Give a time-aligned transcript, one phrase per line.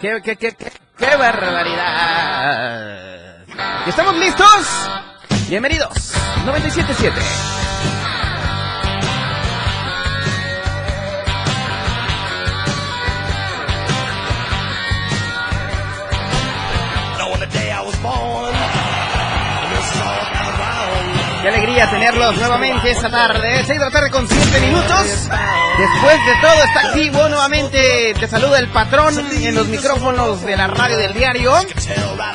[0.00, 1.88] ¡Qué, qué, qué, qué, qué barbaridad!
[3.86, 4.88] ¿Estamos listos?
[5.48, 6.12] Bienvenidos,
[6.44, 7.57] 977.
[21.48, 23.64] Qué alegría tenerlos nuevamente esta tarde.
[23.64, 25.28] 6 de la tarde con 7 minutos.
[25.78, 28.12] Después de todo, está activo nuevamente.
[28.20, 31.54] Te saluda el patrón en los micrófonos de la radio del diario.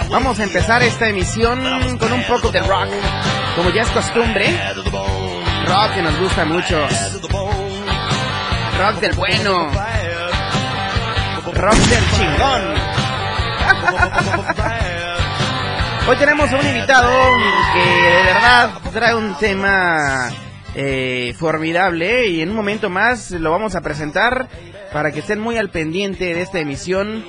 [0.09, 2.87] Vamos a empezar esta emisión con un poco de rock.
[3.55, 4.59] Como ya es costumbre.
[5.67, 6.79] Rock que nos gusta mucho.
[8.79, 9.69] Rock del bueno.
[11.53, 12.73] Rock del chingón.
[16.05, 17.09] Hoy tenemos a un invitado
[17.73, 20.29] que de verdad trae un tema
[20.75, 24.49] eh, formidable y en un momento más lo vamos a presentar
[24.91, 27.23] para que estén muy al pendiente de esta emisión.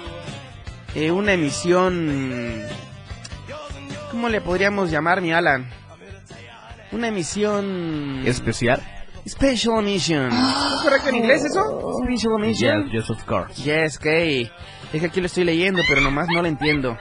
[0.97, 2.62] Eh, una emisión...
[4.11, 5.70] ¿Cómo le podríamos llamar, mi Alan?
[6.91, 8.23] Una emisión...
[8.27, 8.83] ¿Especial?
[9.27, 10.30] Special Mission.
[10.33, 11.61] ¿Es correcto en inglés eso?
[12.05, 12.91] Special Mission.
[12.91, 13.55] Yes, yes, of course.
[13.62, 13.98] Yes, es
[15.01, 16.98] que aquí lo estoy leyendo, pero nomás no lo entiendo.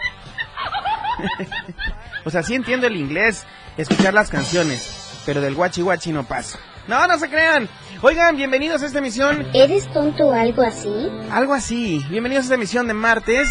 [2.26, 3.46] o sea, sí entiendo el inglés,
[3.78, 6.60] escuchar las canciones, pero del guachi guachi no pasa.
[6.88, 7.70] No, no se crean.
[8.02, 9.48] Oigan, bienvenidos a esta emisión.
[9.54, 10.94] ¿Eres tonto o algo así?
[11.32, 12.06] Algo así.
[12.10, 13.48] Bienvenidos a esta emisión de martes,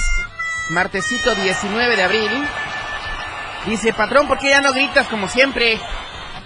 [0.71, 2.31] martesito 19 de abril.
[3.67, 5.81] Dice, patrón, ¿por qué ya no gritas como siempre?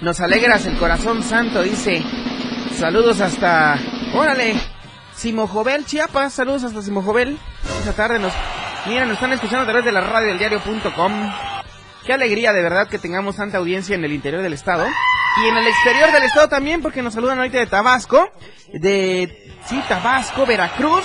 [0.01, 2.05] Nos alegras el corazón santo, dice.
[2.77, 3.79] Saludos hasta...
[4.15, 4.55] Órale.
[5.15, 6.35] Simojovel, Chiapas.
[6.35, 7.39] Saludos hasta Simojovel.
[7.81, 8.33] Esta tarde nos...
[8.87, 11.33] Mira, nos están escuchando a través de la radio del diario.com.
[12.05, 14.87] Qué alegría de verdad que tengamos tanta audiencia en el interior del estado.
[15.43, 18.31] Y en el exterior del estado también, porque nos saludan ahorita de Tabasco.
[18.73, 21.05] De, sí, Tabasco, Veracruz.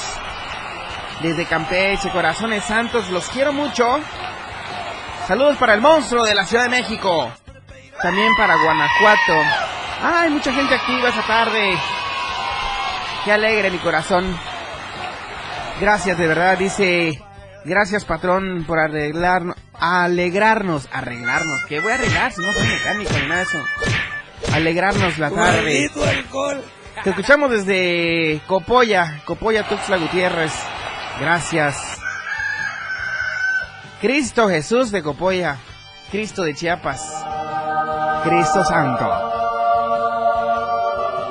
[1.24, 4.00] Desde Campeche, Corazones Santos, los quiero mucho.
[5.28, 7.32] Saludos para el monstruo de la Ciudad de México.
[8.00, 9.34] También para Guanajuato.
[10.04, 11.78] Ay, mucha gente activa esta tarde.
[13.26, 14.38] Qué alegre mi corazón.
[15.80, 17.24] Gracias de verdad, dice
[17.64, 21.60] Gracias, patrón, por arreglarnos, alegrarnos, arreglarnos.
[21.68, 23.60] ¿Qué voy a arreglar si no soy mecánico ni nada de eso?
[24.54, 25.90] Alegrarnos la tarde.
[27.04, 30.52] Te escuchamos desde Copolla, Copolla Tuxtla Gutiérrez.
[31.20, 32.00] Gracias.
[34.02, 35.58] Cristo Jesús de Copolla,
[36.10, 37.02] Cristo de Chiapas,
[38.24, 39.08] Cristo Santo.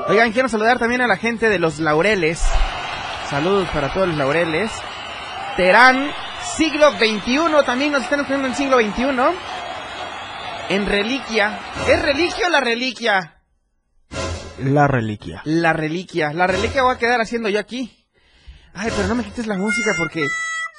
[0.08, 2.40] Oigan, quiero saludar también a la gente de los Laureles.
[3.28, 4.70] Saludos para todos los Laureles.
[5.60, 6.10] Terán,
[6.56, 9.04] siglo XXI, también nos están escuchando en siglo XXI.
[10.70, 11.58] En reliquia.
[11.86, 13.42] ¿Es reliquia o la reliquia?
[14.56, 15.42] La reliquia.
[15.44, 16.32] La reliquia.
[16.32, 18.06] La reliquia voy a quedar haciendo yo aquí.
[18.72, 20.26] Ay, pero no me quites la música porque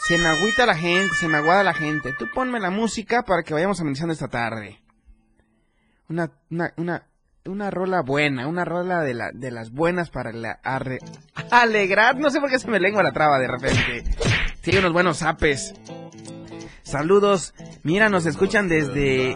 [0.07, 2.15] se me agüita la gente, se me aguada la gente.
[2.17, 4.81] Tú ponme la música para que vayamos amenizando esta tarde.
[6.09, 7.07] Una, una, una,
[7.45, 10.97] una rola buena, una rola de, la, de las buenas para la, arre,
[11.51, 12.17] alegrar.
[12.17, 14.05] No sé por qué se me lengua la traba de repente.
[14.61, 15.73] Sí, unos buenos zapes.
[16.83, 17.55] Saludos.
[17.81, 19.35] Mira, nos escuchan desde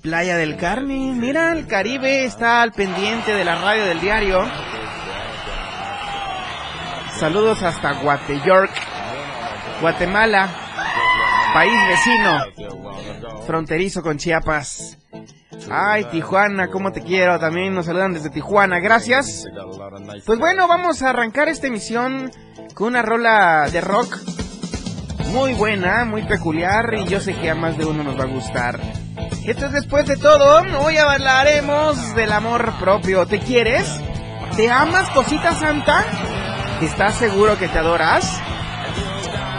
[0.00, 1.20] Playa del Carmen.
[1.20, 4.48] Mira, el Caribe está al pendiente de la radio del diario.
[7.18, 8.72] Saludos hasta Guateyork,
[9.82, 10.48] Guatemala,
[11.54, 12.40] país vecino,
[13.46, 14.98] fronterizo con Chiapas.
[15.70, 17.38] Ay, Tijuana, cómo te quiero.
[17.38, 19.46] También nos saludan desde Tijuana, gracias.
[20.26, 22.32] Pues bueno, vamos a arrancar esta emisión
[22.74, 24.18] con una rola de rock
[25.32, 28.26] muy buena, muy peculiar y yo sé que a más de uno nos va a
[28.26, 28.80] gustar.
[29.46, 33.26] Esto es después de todo, hoy hablaremos del amor propio.
[33.26, 33.88] ¿Te quieres?
[34.56, 36.04] ¿Te amas, cosita santa?
[36.80, 38.40] ¿Estás seguro que te adoras?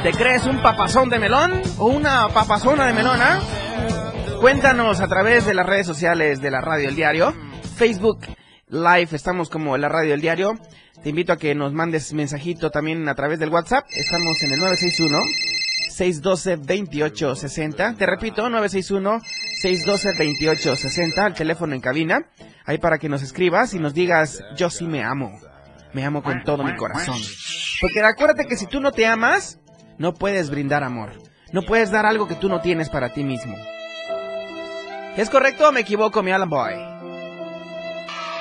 [0.06, 3.42] ¿Te crees un papazón de melón o una papazona de melona?
[4.40, 7.34] Cuéntanos a través de las redes sociales de la Radio El Diario,
[7.76, 8.20] Facebook
[8.68, 10.60] Live, estamos como la Radio El Diario.
[11.02, 13.88] Te invito a que nos mandes mensajito también a través del WhatsApp.
[13.96, 15.24] Estamos en el 961
[15.90, 17.96] 612 2860.
[17.96, 19.22] Te repito, 961
[19.60, 22.28] 612 2860, el teléfono en cabina.
[22.66, 25.32] Ahí para que nos escribas y nos digas, yo sí me amo.
[25.94, 27.18] Me amo con todo mi corazón.
[27.82, 29.60] Porque acuérdate que si tú no te amas,
[29.98, 31.14] no puedes brindar amor.
[31.52, 33.56] No puedes dar algo que tú no tienes para ti mismo.
[35.16, 36.74] ¿Es correcto o me equivoco, mi Alan Boy?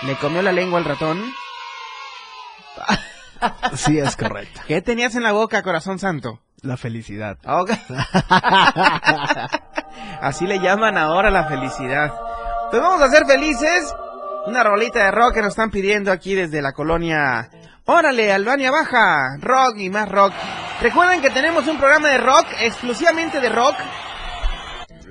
[0.03, 1.23] ¿Le comió la lengua al ratón?
[3.75, 4.63] Sí, es correcto.
[4.67, 6.41] ¿Qué tenías en la boca, corazón santo?
[6.63, 7.37] La felicidad.
[7.45, 7.73] Ok.
[10.23, 12.11] Así le llaman ahora la felicidad.
[12.71, 13.95] Pues vamos a ser felices.
[14.47, 17.51] Una rolita de rock que nos están pidiendo aquí desde la colonia.
[17.87, 19.37] Órale, Albania Baja.
[19.41, 20.33] Rock y más rock.
[20.81, 23.77] Recuerden que tenemos un programa de rock, exclusivamente de rock,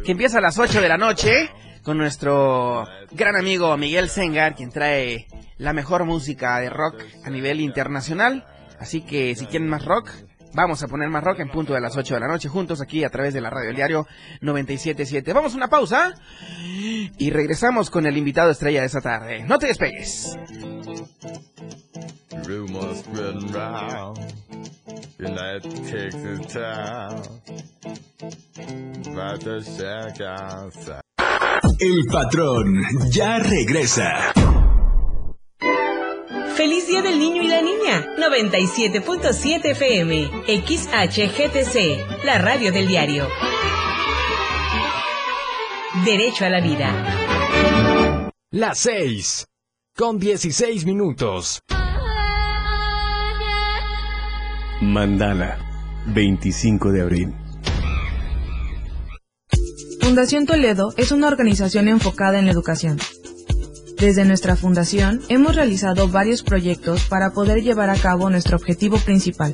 [0.03, 1.51] que empieza a las 8 de la noche
[1.83, 5.27] con nuestro gran amigo Miguel Sengar, quien trae
[5.57, 8.43] la mejor música de rock a nivel internacional.
[8.79, 10.09] Así que si quieren más rock,
[10.53, 13.03] vamos a poner más rock en punto de las 8 de la noche juntos aquí
[13.03, 14.07] a través de la radio diario
[14.41, 15.31] 977.
[15.31, 16.15] Vamos a una pausa
[17.19, 19.43] y regresamos con el invitado estrella de esta tarde.
[19.43, 20.35] No te despegues.
[22.45, 24.19] Rumors spreading round
[25.19, 27.21] United Texas town
[29.07, 31.03] About to shack outside
[31.79, 34.31] El patrón ya regresa.
[36.55, 38.05] Feliz Día del Niño y la Niña.
[38.17, 40.29] 97.7 FM.
[40.47, 42.25] XHGTC.
[42.25, 43.27] La radio del diario.
[46.05, 48.31] Derecho a la vida.
[48.51, 49.47] Las 6.
[49.95, 51.61] Con 16 minutos.
[54.81, 55.59] Mandala,
[56.07, 57.35] 25 de abril.
[60.01, 62.97] Fundación Toledo es una organización enfocada en la educación.
[63.99, 69.53] Desde nuestra fundación hemos realizado varios proyectos para poder llevar a cabo nuestro objetivo principal,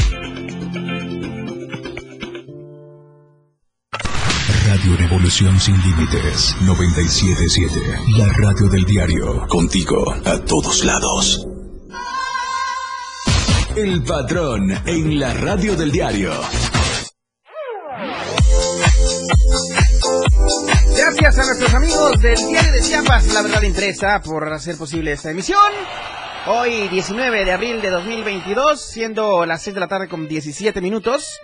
[5.31, 7.79] Revolución Sin Límites 977.
[8.17, 9.47] La radio del diario.
[9.47, 11.47] Contigo a todos lados.
[13.77, 16.33] El patrón en la radio del diario.
[20.97, 25.31] Gracias a nuestros amigos del Diario de Chiapas, La Verdad Impresa, por hacer posible esta
[25.31, 25.71] emisión.
[26.47, 31.39] Hoy, 19 de abril de 2022, siendo las 6 de la tarde con 17 minutos.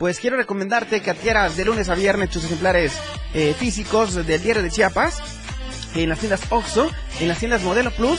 [0.00, 2.94] Pues quiero recomendarte que adquieras de lunes a viernes tus ejemplares
[3.34, 5.18] eh, físicos del Diario de Chiapas
[5.94, 8.18] en las tiendas OXO, en las tiendas Modelo Plus,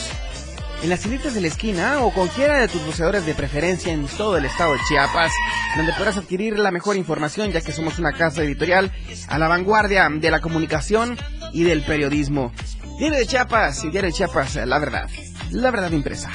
[0.83, 4.37] en las tienditas de la esquina o cualquiera de tus buceadores de preferencia en todo
[4.37, 5.31] el estado de Chiapas,
[5.75, 8.91] donde podrás adquirir la mejor información ya que somos una casa editorial
[9.27, 11.17] a la vanguardia de la comunicación
[11.51, 12.53] y del periodismo.
[12.99, 15.09] Diario de Chiapas y Diario de Chiapas, la verdad,
[15.49, 16.29] la verdad impresa.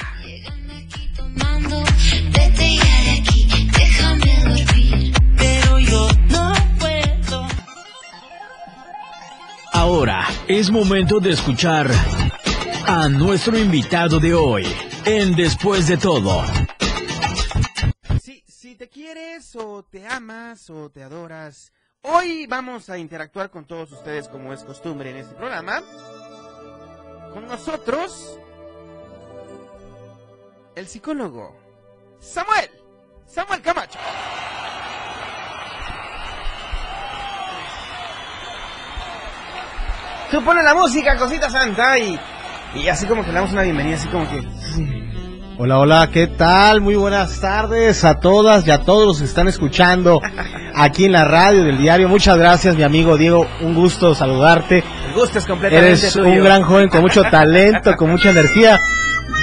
[4.57, 4.76] Pero
[9.77, 11.87] Ahora es momento de escuchar
[12.87, 14.65] a nuestro invitado de hoy
[15.05, 16.43] en Después de todo.
[18.19, 23.65] Si, si te quieres o te amas o te adoras, hoy vamos a interactuar con
[23.65, 25.83] todos ustedes como es costumbre en este programa.
[27.31, 28.39] Con nosotros,
[30.75, 31.55] el psicólogo
[32.19, 32.71] Samuel,
[33.27, 33.99] Samuel Camacho.
[40.31, 42.19] Tú pones la música, cosita santa, y,
[42.75, 44.41] y así como que le damos una bienvenida, así como que...
[45.59, 46.81] Hola, hola, ¿qué tal?
[46.81, 50.21] Muy buenas tardes a todas y a todos los que están escuchando
[50.75, 52.07] aquí en la radio del diario.
[52.09, 53.47] Muchas gracias, mi amigo Diego.
[53.61, 54.83] Un gusto saludarte.
[55.07, 56.27] El gusto es completamente Eres tuyo.
[56.27, 58.79] un gran joven con mucho talento, con mucha energía.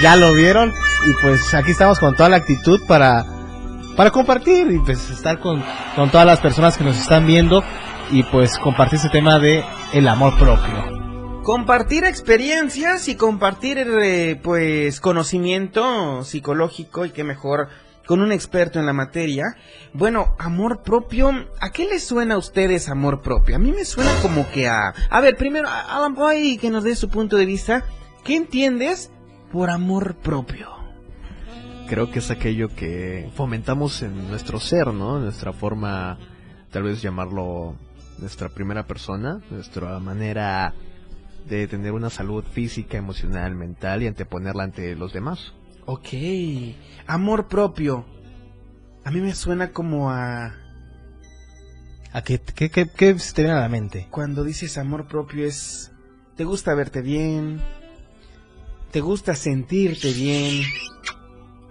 [0.01, 0.73] Ya lo vieron.
[1.05, 3.25] Y pues aquí estamos con toda la actitud para,
[3.97, 5.61] para compartir y pues estar con,
[5.97, 7.61] con todas las personas que nos están viendo
[8.09, 9.65] y pues compartir ese tema de
[9.95, 11.41] el amor propio.
[11.43, 17.69] Compartir experiencias y compartir eh, pues conocimiento psicológico y qué mejor
[18.05, 19.45] con un experto en la materia.
[19.93, 23.55] Bueno, amor propio, ¿a qué le suena a ustedes amor propio?
[23.55, 24.93] A mí me suena como que a...
[25.09, 27.85] A ver, primero, a- Alan Boy, que nos dé su punto de vista.
[28.25, 29.11] ¿Qué entiendes
[29.49, 30.71] por amor propio?
[31.87, 35.19] Creo que es aquello que fomentamos en nuestro ser, ¿no?
[35.19, 36.17] Nuestra forma,
[36.69, 37.75] tal vez llamarlo
[38.19, 40.73] nuestra primera persona, nuestra manera
[41.47, 45.53] de tener una salud física, emocional, mental y anteponerla ante los demás.
[45.85, 46.07] Ok,
[47.05, 48.05] amor propio.
[49.03, 50.55] A mí me suena como a...
[52.11, 54.07] ¿A qué, qué, qué, qué se te viene a la mente?
[54.09, 55.91] Cuando dices amor propio es...
[56.35, 57.61] Te gusta verte bien.
[58.91, 60.63] Te gusta sentirte bien.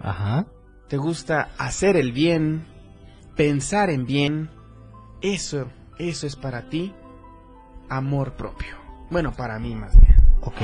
[0.00, 0.46] Ajá.
[0.88, 2.66] Te gusta hacer el bien.
[3.36, 4.50] Pensar en bien.
[5.20, 6.94] Eso, eso es para ti
[7.88, 8.76] amor propio.
[9.10, 10.14] Bueno, para mí más bien.
[10.42, 10.56] Ok.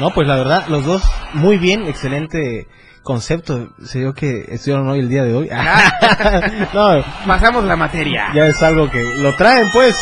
[0.00, 1.02] No, pues la verdad, los dos
[1.34, 2.66] muy bien, excelente
[3.02, 3.70] concepto.
[3.84, 5.48] Se dio que estuvieron hoy el día de hoy.
[6.74, 8.28] no, Pasamos la materia.
[8.34, 9.96] ya es algo que lo traen, pues.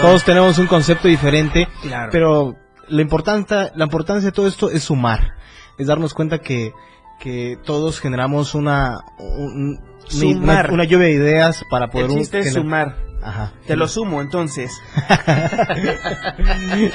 [0.00, 1.68] Todos tenemos un concepto diferente.
[1.82, 2.10] Claro.
[2.12, 2.56] Pero
[2.88, 5.34] lo importante, la importancia de todo esto es sumar.
[5.78, 6.72] Es darnos cuenta que,
[7.18, 10.66] que todos generamos una, un- un- Sumar.
[10.66, 12.96] una, una lluvia de ideas para poder El un- chiste es gener- sumar.
[13.22, 13.52] Ajá.
[13.66, 14.70] Te lo sumo entonces.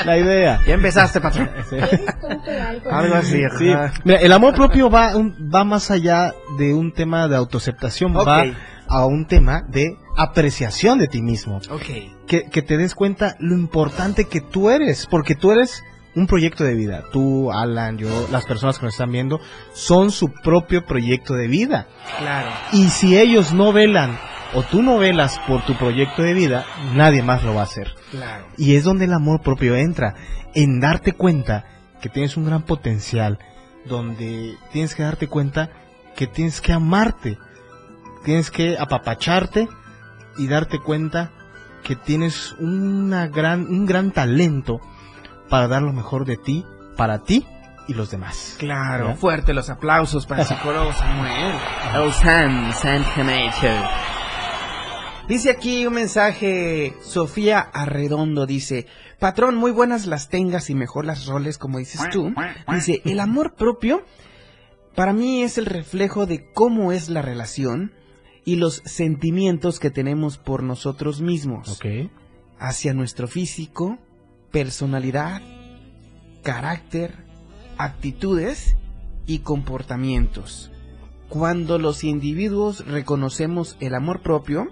[0.05, 0.59] la idea.
[0.65, 1.49] Ya empezaste, patrón.
[2.91, 3.41] Algo así.
[3.57, 3.73] Sí.
[4.03, 8.45] Mira, el amor propio va, un- va más allá de un tema de autoaceptación, va
[8.87, 11.57] a un tema de apreciación de ti mismo.
[11.69, 12.25] Ok.
[12.27, 15.83] Que, que te des cuenta lo importante que tú eres, porque tú eres
[16.15, 17.03] un proyecto de vida.
[17.11, 19.39] Tú, Alan, yo, las personas que nos están viendo,
[19.73, 21.87] son su propio proyecto de vida.
[22.19, 22.49] Claro.
[22.71, 24.17] Y si ellos no velan
[24.55, 27.93] o tú no velas por tu proyecto de vida, nadie más lo va a hacer.
[28.09, 28.47] Claro.
[28.57, 30.15] Y es donde el amor propio entra,
[30.53, 31.65] en darte cuenta
[32.01, 33.37] que tienes un gran potencial,
[33.85, 35.69] donde tienes que darte cuenta
[36.15, 37.37] que tienes que amarte,
[38.23, 39.67] tienes que apapacharte
[40.37, 41.31] y darte cuenta
[41.83, 44.79] que tienes una gran, un gran talento
[45.49, 47.45] para dar lo mejor de ti, para ti
[47.87, 48.55] y los demás.
[48.57, 49.15] Claro.
[49.15, 51.53] Fuerte los aplausos para el psicólogo Samuel.
[51.93, 54.24] El Sam, Sam Camacho.
[55.27, 58.85] Dice aquí un mensaje, Sofía Arredondo dice,
[59.17, 62.31] patrón, muy buenas las tengas y mejor las roles como dices tú.
[62.71, 64.03] Dice, el amor propio
[64.93, 67.91] para mí es el reflejo de cómo es la relación
[68.45, 71.69] y los sentimientos que tenemos por nosotros mismos.
[71.69, 72.11] Ok.
[72.59, 73.97] Hacia nuestro físico,
[74.51, 75.41] personalidad,
[76.43, 77.25] carácter,
[77.79, 78.77] actitudes
[79.25, 80.71] y comportamientos.
[81.29, 84.67] Cuando los individuos reconocemos el amor propio,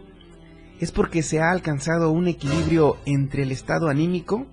[0.83, 4.45] es porque se ha alcanzado un equilibrio entre el estado anímico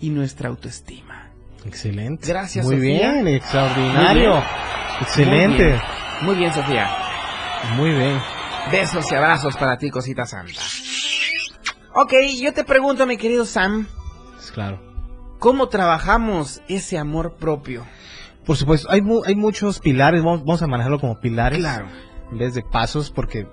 [0.00, 1.30] y nuestra autoestima.
[1.64, 2.26] Excelente.
[2.26, 3.12] Gracias, Muy Sofía.
[3.12, 4.30] bien, extraordinario.
[4.30, 5.02] Muy bien.
[5.02, 5.64] Excelente.
[5.64, 5.80] Muy bien.
[6.22, 6.88] Muy bien, Sofía.
[7.76, 8.18] Muy bien.
[8.72, 10.60] Besos y abrazos para ti, cosita santa.
[11.94, 13.86] Ok, yo te pregunto, mi querido Sam,
[14.54, 14.80] Claro.
[15.38, 17.84] ¿cómo trabajamos ese amor propio?
[18.44, 21.86] Por supuesto, hay, mu- hay muchos pilares, vamos, vamos a manejarlo como pilares Claro.
[22.32, 23.46] en vez de pasos, porque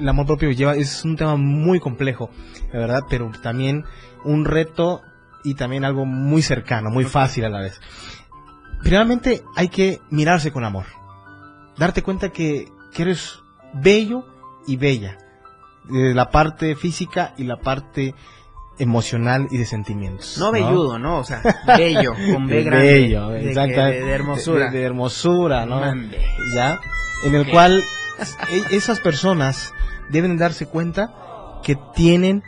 [0.00, 2.30] el amor propio lleva, es un tema muy complejo,
[2.72, 3.84] la verdad, pero también
[4.24, 5.02] un reto
[5.44, 7.80] y también algo muy cercano, muy fácil a la vez.
[8.82, 10.86] Primeramente hay que mirarse con amor,
[11.76, 13.40] darte cuenta que, que eres
[13.74, 14.24] bello
[14.66, 15.18] y bella,
[15.84, 18.14] de la parte física y la parte
[18.78, 20.36] emocional y de sentimientos.
[20.38, 21.18] No velludo, ¿no?
[21.18, 21.42] O sea,
[21.76, 22.86] bello, con B De grande.
[22.86, 23.54] bello, de, de-
[24.04, 24.70] de hermosura.
[24.70, 25.80] De, de hermosura, ¿no?
[25.80, 26.20] Mande.
[26.54, 26.78] ¿Ya?
[27.24, 27.82] En el cual
[28.52, 29.74] e- esas personas
[30.10, 31.08] deben darse cuenta
[31.62, 32.42] que tienen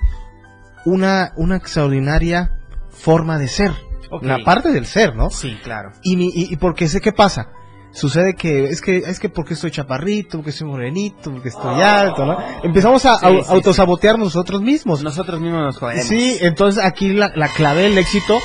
[0.85, 2.51] una, una extraordinaria
[2.91, 3.73] forma de ser.
[4.11, 4.25] Ok.
[4.25, 5.31] La parte del ser, ¿no?
[5.31, 5.93] Sí, claro.
[6.03, 7.49] Y, mi- y, y porque sé qué pasa.
[7.93, 12.25] Sucede que es que es que porque estoy chaparrito, porque estoy morenito, porque estoy alto,
[12.25, 12.39] ¿no?
[12.63, 15.03] Empezamos a Sí, sí, autosabotear nosotros mismos.
[15.03, 16.05] Nosotros mismos nos jodemos.
[16.05, 18.39] Sí, entonces aquí la, la clave del éxito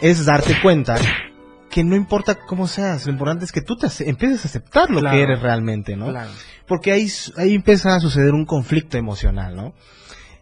[0.00, 0.94] es darte cuenta
[1.72, 5.00] que no importa cómo seas, lo importante es que tú te empieces a aceptar lo
[5.00, 5.16] Claro.
[5.16, 6.08] que eres realmente, ¿no?
[6.10, 6.30] Claro.
[6.68, 9.74] Porque ahí, ahí empieza a suceder un conflicto emocional, ¿no?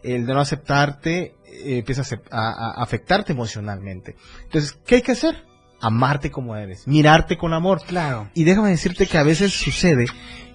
[0.03, 4.15] El de no aceptarte eh, empieza a, afectarte emocionalmente.
[4.43, 5.43] Entonces, ¿qué hay que hacer?
[5.79, 7.81] Amarte como eres, mirarte con amor.
[7.87, 8.29] Claro.
[8.33, 10.05] Y déjame decirte que a veces sucede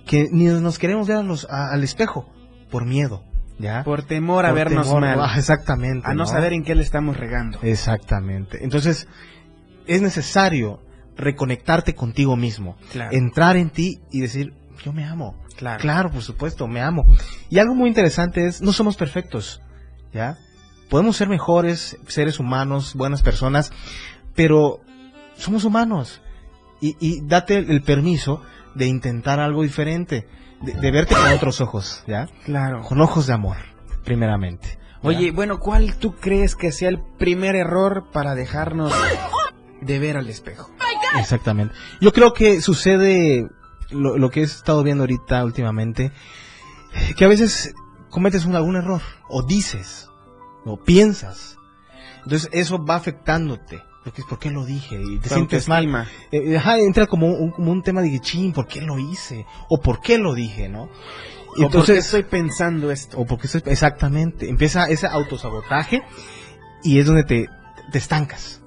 [0.06, 2.30] que ni nos queremos ver a los- a- al espejo
[2.70, 3.24] por miedo,
[3.58, 3.82] ¿ya?
[3.82, 5.20] Por temor a Por vernos temor, mal.
[5.22, 6.06] ah, exactamente.
[6.08, 7.58] A no, saber en qué le estamos regando.
[7.62, 8.62] Exactamente.
[8.62, 9.08] Entonces,
[9.86, 10.80] es necesario
[11.16, 12.76] reconectarte contigo mismo.
[12.92, 13.16] Claro.
[13.16, 15.36] Entrar en ti y decir, yo me amo.
[15.56, 15.80] Claro.
[15.80, 17.04] Claro, por supuesto, me amo.
[17.48, 19.62] Y algo muy interesante es, no somos perfectos,
[20.12, 20.36] ¿ya?
[20.90, 23.72] Podemos ser mejores seres humanos, buenas personas,
[24.34, 24.80] pero
[25.34, 26.20] somos humanos.
[26.80, 28.42] Y, y date el permiso
[28.74, 30.28] de intentar algo diferente,
[30.60, 32.28] de, de verte con otros ojos, ¿ya?
[32.44, 32.82] Claro.
[32.82, 33.56] Con ojos de amor,
[34.04, 34.78] primeramente.
[35.02, 35.08] ¿ya?
[35.08, 38.92] Oye, bueno, ¿cuál tú crees que sea el primer error para dejarnos
[39.80, 40.70] de ver al espejo?
[41.18, 41.74] Exactamente.
[42.00, 43.48] Yo creo que sucede
[43.90, 46.12] lo, lo que he estado viendo ahorita últimamente,
[47.16, 47.74] que a veces
[48.10, 50.08] cometes un, algún error, o dices,
[50.64, 51.56] o piensas.
[52.24, 53.82] Entonces eso va afectándote.
[54.04, 55.00] Porque es, ¿por qué lo dije?
[55.02, 56.08] Y te sientes mal.
[56.30, 59.44] Eh, ajá, entra como un, como un tema de chin, ¿por qué lo hice?
[59.68, 60.88] O ¿por qué lo dije, no?
[61.56, 63.18] Y entonces estoy pensando esto.
[63.18, 66.02] O porque estoy, exactamente, empieza ese autosabotaje
[66.84, 67.48] y es donde te,
[67.90, 68.62] te estancas.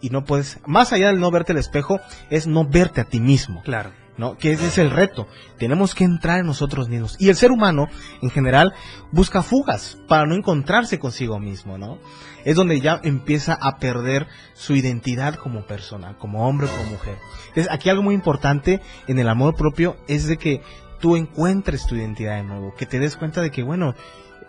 [0.00, 2.00] Y no puedes, más allá del no verte al espejo,
[2.30, 3.62] es no verte a ti mismo.
[3.62, 3.90] Claro.
[4.18, 4.36] ¿no?
[4.36, 5.28] Que ese es el reto.
[5.58, 7.16] Tenemos que entrar en nosotros mismos.
[7.18, 7.86] Y el ser humano,
[8.20, 8.74] en general,
[9.12, 11.98] busca fugas para no encontrarse consigo mismo, ¿no?
[12.44, 17.16] Es donde ya empieza a perder su identidad como persona, como hombre o como mujer.
[17.48, 20.62] Entonces, aquí algo muy importante en el amor propio es de que
[20.98, 23.94] tú encuentres tu identidad de nuevo, que te des cuenta de que, bueno,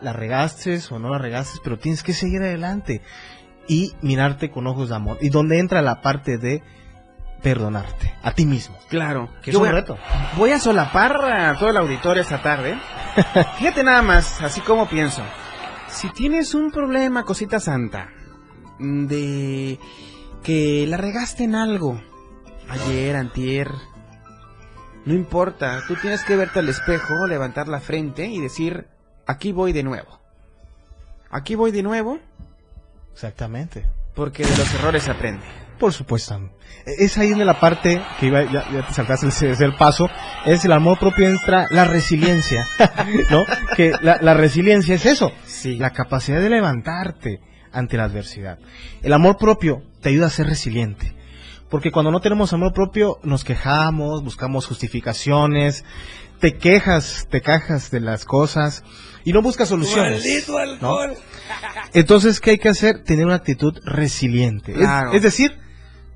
[0.02, 3.02] la regaste o no la regaste, pero tienes que seguir adelante
[3.70, 5.18] y mirarte con ojos de amor.
[5.22, 6.62] Y donde entra la parte de
[7.42, 8.76] perdonarte a ti mismo.
[8.90, 9.30] Claro.
[9.42, 9.98] Que es un voy a- reto.
[10.36, 12.78] Voy a solapar a todo el auditorio esta tarde.
[13.58, 15.22] Fíjate nada más, así como pienso.
[15.88, 18.10] Si tienes un problema, cosita santa,
[18.80, 19.80] de
[20.44, 22.00] que la regaste en algo,
[22.70, 23.72] ayer, antier,
[25.06, 28.88] no importa, tú tienes que verte al espejo, levantar la frente y decir,
[29.26, 30.20] aquí voy de nuevo.
[31.32, 32.20] Aquí voy de nuevo
[33.20, 33.86] Exactamente.
[34.16, 35.44] porque de los errores se aprende.
[35.78, 36.40] Por supuesto.
[36.86, 40.10] Es ahí en la parte que iba, ya, ya te saltaste el paso,
[40.46, 42.66] es el amor propio entra la resiliencia,
[43.30, 43.44] ¿no?
[43.76, 45.76] Que la, la resiliencia es eso, Sí.
[45.78, 47.42] la capacidad de levantarte
[47.74, 48.58] ante la adversidad.
[49.02, 51.14] El amor propio te ayuda a ser resiliente.
[51.70, 55.84] Porque cuando no tenemos amor propio, nos quejamos, buscamos justificaciones,
[56.40, 58.84] te quejas, te cajas de las cosas
[59.24, 60.24] y no buscas soluciones.
[60.82, 60.98] ¿no?
[61.94, 63.04] Entonces, ¿qué hay que hacer?
[63.04, 64.76] Tener una actitud resiliente.
[65.14, 65.58] Es- decir,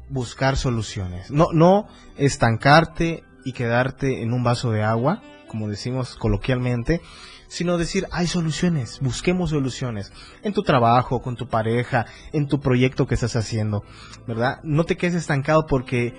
[0.09, 1.31] buscar soluciones.
[1.31, 7.01] No, no estancarte y quedarte en un vaso de agua, como decimos coloquialmente,
[7.47, 10.11] sino decir, hay soluciones, busquemos soluciones.
[10.41, 13.83] En tu trabajo, con tu pareja, en tu proyecto que estás haciendo,
[14.27, 14.59] ¿verdad?
[14.63, 16.15] No te quedes estancado porque,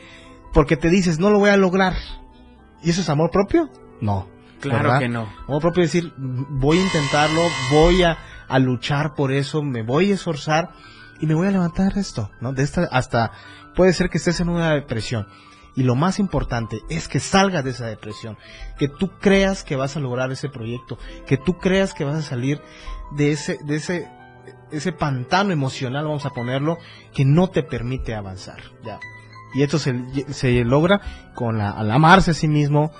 [0.52, 1.94] porque te dices, no lo voy a lograr.
[2.84, 3.68] ¿Y eso es amor propio?
[4.00, 4.28] No.
[4.60, 4.98] Claro ¿verdad?
[5.00, 5.28] que no.
[5.48, 8.16] Amor propio es decir, voy a intentarlo, voy a,
[8.54, 10.70] a luchar por eso, me voy a esforzar
[11.20, 12.52] y me voy a levantar esto, ¿no?
[12.52, 13.32] De esta hasta
[13.74, 15.26] puede ser que estés en una depresión.
[15.74, 18.38] Y lo más importante es que salgas de esa depresión,
[18.78, 22.22] que tú creas que vas a lograr ese proyecto, que tú creas que vas a
[22.22, 22.60] salir
[23.16, 24.08] de ese, de ese,
[24.70, 26.78] ese pantano emocional, vamos a ponerlo,
[27.12, 29.00] que no te permite avanzar, ya.
[29.56, 29.96] Y esto se,
[30.32, 31.00] se logra
[31.34, 32.92] con la, al amarse a sí mismo,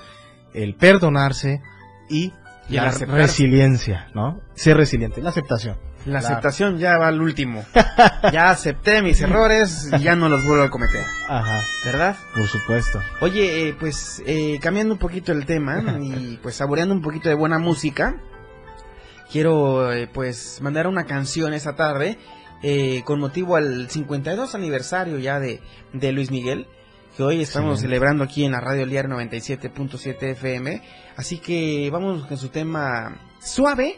[0.53, 1.61] el perdonarse
[2.09, 2.33] y,
[2.69, 4.41] Y la resiliencia, ¿no?
[4.55, 5.77] Ser resiliente, la aceptación.
[6.05, 7.65] La aceptación ya va al último.
[8.31, 11.03] ya acepté mis errores y ya no los vuelvo a cometer.
[11.27, 12.15] Ajá, ¿Verdad?
[12.35, 13.01] por supuesto.
[13.21, 17.35] Oye, eh, pues eh, cambiando un poquito el tema y pues saboreando un poquito de
[17.35, 18.15] buena música,
[19.31, 22.17] quiero eh, pues mandar una canción esta tarde
[22.61, 25.61] eh, con motivo al 52 aniversario ya de,
[25.93, 26.67] de Luis Miguel,
[27.15, 27.85] que hoy estamos Sí.
[27.85, 30.81] celebrando aquí en la Radio El Diario 97.7 FM.
[31.17, 33.95] Así que vamos con su tema suave,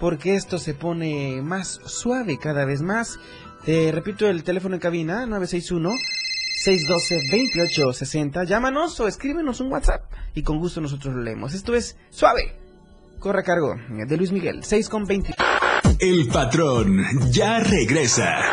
[0.00, 3.18] porque esto se pone más suave cada vez más.
[3.66, 5.92] Eh, repito el teléfono en cabina, 961
[6.64, 8.44] 612-2860.
[8.44, 10.02] Llámanos o escríbenos un WhatsApp
[10.34, 11.54] y con gusto nosotros lo leemos.
[11.54, 12.56] Esto es Suave.
[13.20, 15.34] Corre a cargo de Luis Miguel, 6 con 20.
[16.00, 18.52] El patrón ya regresa.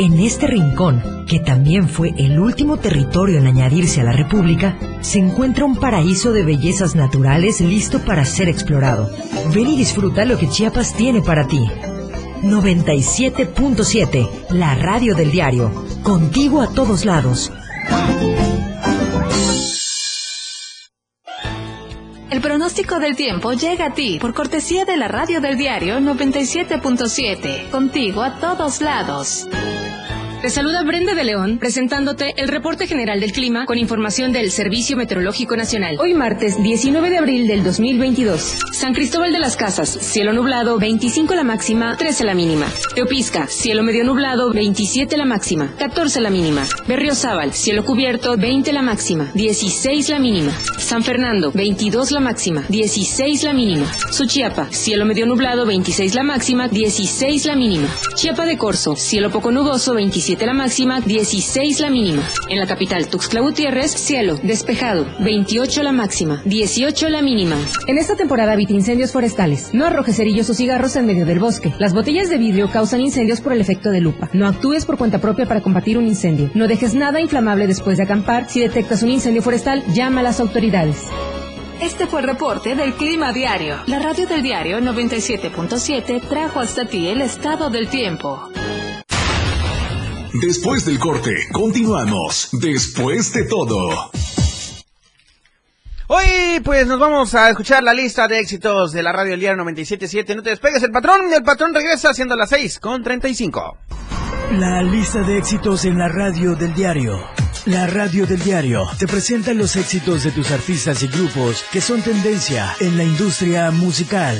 [0.00, 5.18] en este rincón, que también fue el último territorio en añadirse a la República, se
[5.18, 9.10] encuentra un paraíso de bellezas naturales listo para ser explorado.
[9.54, 11.60] Ven y disfruta lo que Chiapas tiene para ti.
[12.42, 15.70] 97.7, la radio del diario.
[16.02, 17.52] Contigo a todos lados.
[22.30, 27.68] El pronóstico del tiempo llega a ti por cortesía de la radio del diario 97.7.
[27.70, 29.46] Contigo a todos lados.
[30.40, 34.96] Te saluda Brenda de León presentándote el reporte general del clima con información del Servicio
[34.96, 35.98] Meteorológico Nacional.
[36.00, 38.56] Hoy martes 19 de abril del 2022.
[38.72, 42.64] San Cristóbal de las Casas, cielo nublado, 25 la máxima, 13 la mínima.
[42.94, 46.64] Teopisca, cielo medio nublado, 27 la máxima, 14 la mínima.
[46.88, 50.52] Berriozábal, cielo cubierto, 20 la máxima, 16 la mínima.
[50.78, 53.92] San Fernando, 22 la máxima, 16 la mínima.
[54.10, 57.88] Suchiapa, cielo medio nublado, 26 la máxima, 16 la mínima.
[58.14, 62.22] Chiapa de Corzo, cielo poco nuboso, 27 la máxima, 16 la mínima.
[62.48, 67.56] En la capital Tuxtla Gutiérrez, cielo despejado, 28 la máxima, 18 la mínima.
[67.86, 69.70] En esta temporada evita incendios forestales.
[69.72, 71.74] No arrojes cerillos o cigarros en medio del bosque.
[71.78, 74.30] Las botellas de vidrio causan incendios por el efecto de lupa.
[74.32, 76.50] No actúes por cuenta propia para combatir un incendio.
[76.54, 78.48] No dejes nada inflamable después de acampar.
[78.48, 81.06] Si detectas un incendio forestal, llama a las autoridades.
[81.82, 83.76] Este fue el reporte del Clima Diario.
[83.86, 88.50] La radio del diario 97.7 trajo hasta ti el estado del tiempo.
[90.34, 92.50] Después del corte, continuamos.
[92.52, 94.10] Después de todo.
[96.06, 99.64] Hoy, pues nos vamos a escuchar la lista de éxitos de la radio del diario
[99.64, 100.36] 97.7.
[100.36, 101.32] No te despegues, el patrón.
[101.32, 103.78] El patrón regresa haciendo las 6 con 35.
[104.52, 107.20] La lista de éxitos en la radio del diario.
[107.66, 112.02] La radio del diario te presenta los éxitos de tus artistas y grupos que son
[112.02, 114.38] tendencia en la industria musical.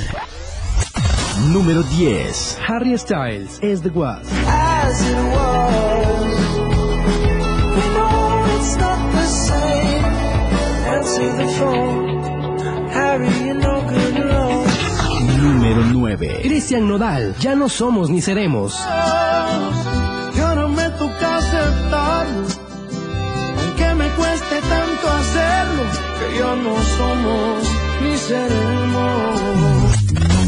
[1.49, 2.57] Número 10.
[2.67, 4.27] Harry Styles es The Was.
[4.47, 6.37] as it was.
[7.75, 10.05] We know it's not the same.
[10.95, 14.67] Answer the phone, Harry, you know good love.
[15.41, 16.41] Número 9.
[16.43, 18.73] Cristian Nodal, ya no somos ni seremos.
[20.35, 22.47] Ya no me toca aceptarlo,
[23.61, 25.83] aunque me cueste tanto hacerlo,
[26.19, 27.63] que ya no somos
[28.03, 29.70] ni seremos.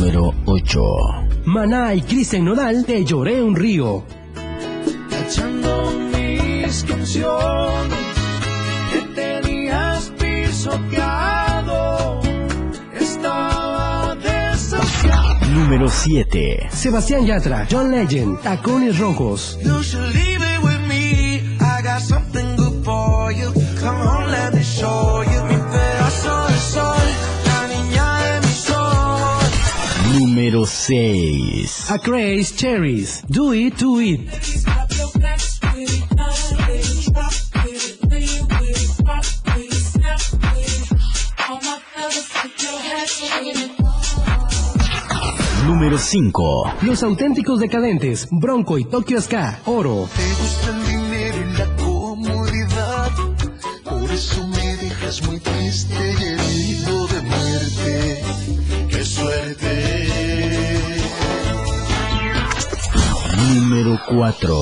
[0.04, 0.82] Número 8.
[1.46, 4.04] Maná y Cristian Nodal, te lloré un río.
[5.10, 7.98] echando mis canciones
[8.92, 12.20] que tenías pisoteado.
[13.00, 15.46] Estaba desafiado.
[15.56, 16.68] Número 7.
[16.70, 19.58] Sebastián Yatra, John Legend, Tacones Rojos.
[19.63, 20.33] You
[30.86, 31.91] 6.
[31.91, 34.19] A Craze Cherries, Do It To It.
[45.65, 46.74] Número 5.
[46.82, 50.10] Los auténticos decadentes, Bronco y Tokyo Ska, Oro.
[50.13, 50.83] Te gusta el
[64.15, 64.56] 4.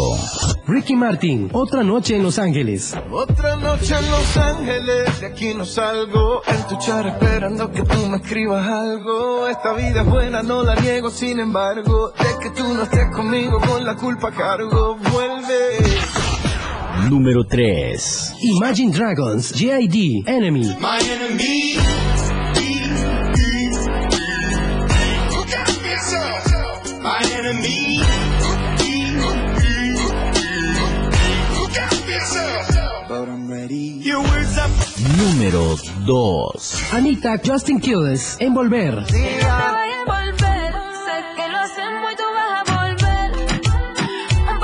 [0.68, 2.96] Ricky Martin, Otra Noche en Los Ángeles.
[3.12, 6.42] Otra noche en Los Ángeles, de aquí no salgo.
[6.48, 9.48] En tu char esperando que tú me escribas algo.
[9.48, 12.12] Esta vida es buena, no la niego, sin embargo.
[12.18, 14.96] De que tú no estés conmigo, con la culpa cargo.
[15.12, 15.80] Vuelve.
[17.10, 18.36] Número 3.
[18.42, 20.24] Imagine Dragons, G.I.D.
[20.28, 20.78] Enemy.
[20.80, 21.78] My enemy.
[27.02, 27.91] My enemy.
[35.22, 36.94] Número 2.
[36.94, 39.06] Anita, Justin Quiles, Envolver.
[39.06, 39.18] Sí,
[40.08, 40.74] volver,
[41.06, 43.30] sé que lo hacemos y tú vas a volver.
[44.50, 44.58] Un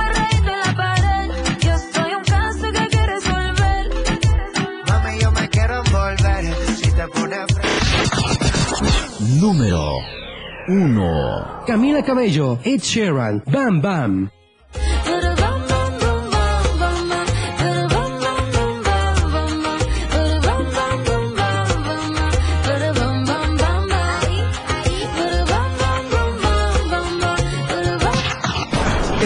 [0.50, 2.80] en la pared, yo soy un caso que.
[4.88, 6.56] Mami, yo me quiero envolver.
[6.76, 7.46] Si te pones
[9.40, 9.92] Número
[10.70, 11.66] 1.
[11.68, 14.37] Camila Cabello, Ed Sheeran, Bam Bam.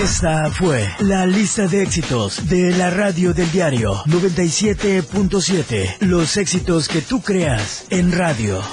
[0.01, 5.97] Esta fue la lista de éxitos de la radio del diario 97.7.
[5.99, 8.63] Los éxitos que tú creas en radio.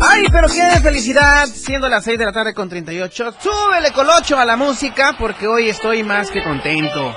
[0.00, 3.34] Ay, pero qué felicidad, siendo las 6 de la tarde con 38.
[3.40, 7.12] Súbele colocho a la música porque hoy estoy más que contento.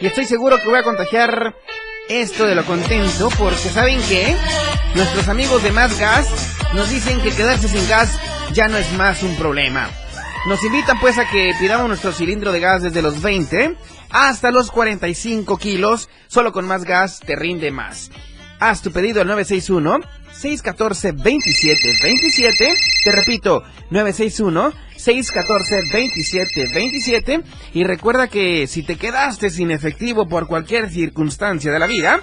[0.00, 1.54] Y estoy seguro que voy a contagiar
[2.08, 4.36] esto de lo contento porque ¿saben qué?
[4.94, 6.26] Nuestros amigos de Más Gas
[6.74, 8.18] nos dicen que quedarse sin gas
[8.52, 9.88] ya no es más un problema.
[10.46, 13.76] Nos invitan pues a que pidamos nuestro cilindro de gas desde los 20
[14.10, 16.10] hasta los 45 kilos.
[16.28, 18.10] Solo con más gas te rinde más.
[18.60, 20.00] Haz tu pedido al 961
[20.32, 22.74] 614 27 27.
[23.04, 27.40] Te repito, 961 614 27 27.
[27.74, 32.20] Y recuerda que si te quedaste sin efectivo por cualquier circunstancia de la vida,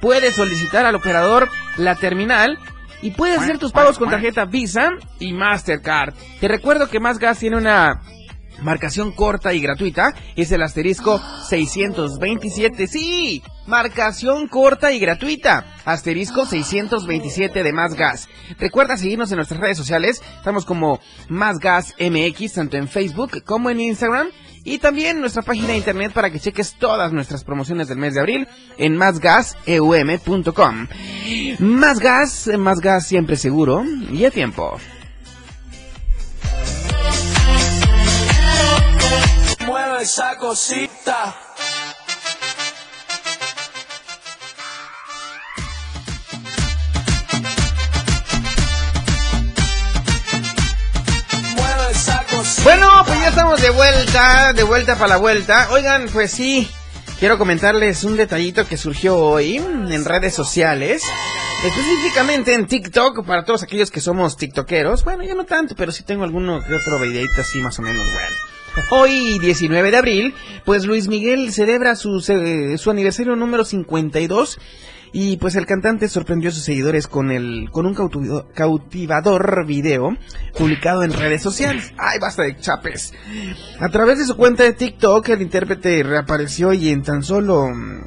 [0.00, 2.58] puedes solicitar al operador la terminal
[3.02, 6.14] y puedes hacer tus pagos con tarjeta Visa y Mastercard.
[6.40, 8.00] Te recuerdo que Más Gas tiene una
[8.62, 10.14] marcación corta y gratuita.
[10.36, 12.86] Es el asterisco 627.
[12.86, 15.66] Sí, marcación corta y gratuita.
[15.84, 18.28] Asterisco 627 de Más Gas.
[18.58, 20.22] Recuerda seguirnos en nuestras redes sociales.
[20.36, 24.28] Estamos como Más Gas MX, tanto en Facebook como en Instagram.
[24.64, 28.20] Y también nuestra página de internet para que cheques todas nuestras promociones del mes de
[28.20, 28.46] abril
[28.78, 30.86] en másgaseum.com.
[31.58, 34.78] Más gas, más gas siempre seguro y a tiempo.
[39.66, 41.36] Mueve esa cosita.
[52.64, 55.68] Bueno, pues ya estamos de vuelta, de vuelta para la vuelta.
[55.70, 56.70] Oigan, pues sí,
[57.18, 61.02] quiero comentarles un detallito que surgió hoy en redes sociales.
[61.64, 65.04] Específicamente en TikTok, para todos aquellos que somos tiktokeros.
[65.04, 68.04] Bueno, yo no tanto, pero sí tengo alguno que otro videito así más o menos
[68.12, 68.51] bueno.
[68.90, 74.58] Hoy, 19 de abril, pues Luis Miguel celebra su, su aniversario número 52
[75.12, 77.94] y pues el cantante sorprendió a sus seguidores con el con un
[78.54, 80.16] cautivador video
[80.56, 81.92] publicado en redes sociales.
[81.98, 83.12] Ay, basta de chapes.
[83.78, 88.00] A través de su cuenta de TikTok, el intérprete reapareció y en tan solo mm,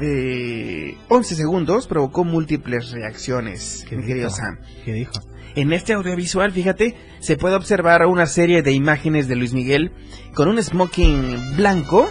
[0.00, 3.86] eh, 11 segundos provocó múltiples reacciones.
[3.90, 4.58] mi querido Sam.
[4.84, 5.12] ¿Qué dijo?
[5.58, 9.90] En este audiovisual, fíjate, se puede observar una serie de imágenes de Luis Miguel
[10.32, 12.08] con un smoking blanco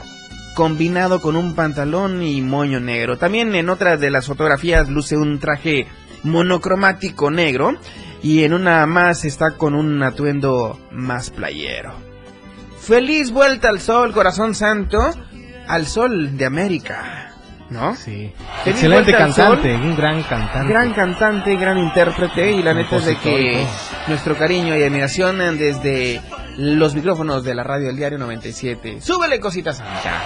[0.54, 3.18] combinado con un pantalón y moño negro.
[3.18, 5.88] También en otras de las fotografías luce un traje
[6.24, 7.78] monocromático negro
[8.22, 11.94] y en una más está con un atuendo más playero.
[12.82, 15.10] Feliz vuelta al sol, corazón santo,
[15.70, 17.27] al sol de América.
[17.70, 17.96] ¿No?
[17.96, 18.32] Sí.
[18.66, 20.72] Excelente cantante, un gran cantante.
[20.72, 23.68] Gran cantante, gran intérprete y la neta es de y que
[24.08, 26.22] nuestro cariño y admiración desde
[26.58, 29.02] los micrófonos de la radio del diario 97.
[29.02, 30.22] Súbele cosita santa.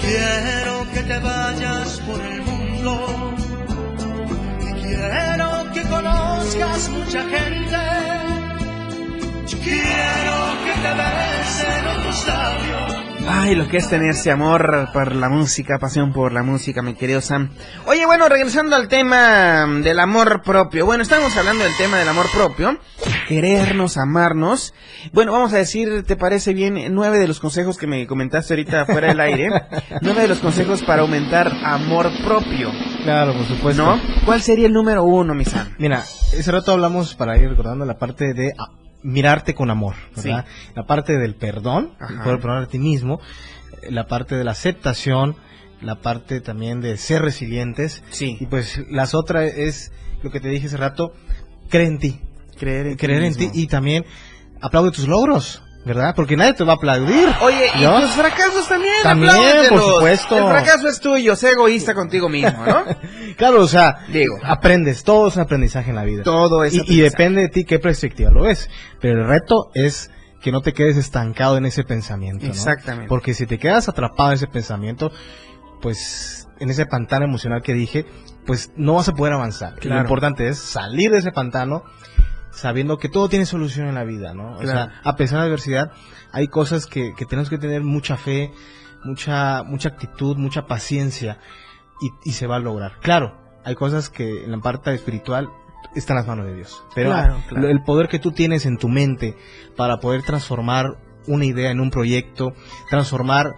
[0.00, 3.34] Quiero que te vayas por el mundo.
[4.82, 7.76] Quiero que conozcas mucha gente.
[9.64, 13.15] Quiero que te besen otros labios.
[13.28, 17.20] Ay, lo que es tenerse amor por la música, pasión por la música, mi querido
[17.20, 17.50] Sam.
[17.86, 20.86] Oye, bueno, regresando al tema del amor propio.
[20.86, 22.78] Bueno, estamos hablando del tema del amor propio.
[23.28, 24.74] Querernos, amarnos.
[25.12, 26.94] Bueno, vamos a decir, ¿te parece bien?
[26.94, 29.50] Nueve de los consejos que me comentaste ahorita fuera del aire.
[30.02, 32.70] Nueve de los consejos para aumentar amor propio.
[33.02, 33.84] Claro, por supuesto.
[33.84, 34.00] ¿No?
[34.24, 35.74] ¿Cuál sería el número uno, mi Sam?
[35.78, 38.52] Mira, ese rato hablamos para ir recordando la parte de
[39.06, 40.44] mirarte con amor, ¿verdad?
[40.74, 42.24] La parte del perdón, Ajá.
[42.24, 43.20] poder perdonar a ti mismo,
[43.82, 45.36] eh, la parte de la aceptación,
[45.80, 48.02] la parte también de ser resilientes.
[48.10, 48.36] Sí.
[48.40, 49.92] Y pues las otras es
[50.22, 51.12] lo que te dije hace rato,
[51.68, 52.20] creer en ti.
[52.58, 54.04] Creer en Creer ti en ti y también
[54.60, 56.14] aplaude tus logros, ¿verdad?
[56.16, 57.28] Porque nadie te va a aplaudir.
[57.40, 58.92] Oye, y tus fracasos también.
[59.04, 60.36] También, por supuesto.
[60.36, 62.84] El fracaso es tuyo, sé egoísta contigo mismo, ¿no?
[63.36, 64.36] Claro, o sea, Digo.
[64.42, 66.22] aprendes, todo es un aprendizaje en la vida.
[66.22, 67.10] Todo es y, y aprendizaje.
[67.10, 68.68] depende de ti qué perspectiva lo ves.
[69.00, 72.46] Pero el reto es que no te quedes estancado en ese pensamiento.
[72.46, 72.50] ¿no?
[72.50, 73.08] Exactamente.
[73.08, 75.12] Porque si te quedas atrapado en ese pensamiento,
[75.82, 78.06] pues en ese pantano emocional que dije,
[78.46, 79.74] pues no vas a poder avanzar.
[79.76, 79.96] Y Claro.
[79.96, 81.84] Lo importante es salir de ese pantano
[82.56, 84.56] sabiendo que todo tiene solución en la vida, ¿no?
[84.56, 85.92] O sea, a pesar de la adversidad,
[86.32, 88.50] hay cosas que, que tenemos que tener mucha fe,
[89.04, 91.38] mucha, mucha actitud, mucha paciencia
[92.00, 92.98] y, y se va a lograr.
[93.00, 95.48] Claro, hay cosas que en la parte espiritual
[95.94, 96.82] están en las manos de Dios.
[96.94, 97.62] Pero Claro, claro.
[97.62, 99.36] lo- el poder que tú tienes en tu mente
[99.76, 100.86] para poder transformar
[101.26, 102.52] una idea en un proyecto,
[102.90, 103.54] transformar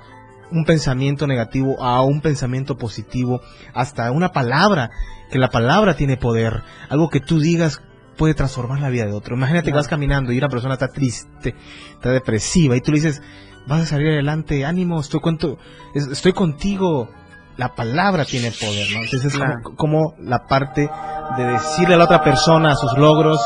[0.50, 3.42] un pensamiento negativo a un pensamiento positivo,
[3.74, 4.90] hasta una palabra,
[5.30, 7.82] que la palabra tiene poder, algo que tú digas
[8.18, 9.34] puede transformar la vida de otro.
[9.36, 11.54] Imagínate que vas caminando y una persona está triste,
[11.92, 13.22] está depresiva y tú le dices,
[13.66, 15.56] vas a salir adelante, ánimo, estoy, cuento,
[15.94, 17.08] es- estoy contigo.
[17.56, 18.98] La palabra tiene poder, ¿no?
[19.02, 19.62] Entonces es Claro.
[19.64, 20.88] como, como la parte
[21.36, 23.40] de decirle a la otra persona sus logros,